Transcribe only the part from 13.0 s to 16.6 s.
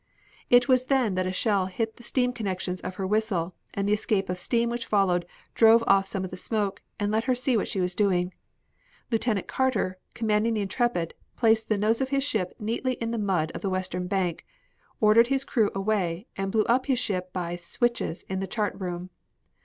the mud of the western bank, ordered his crew away, and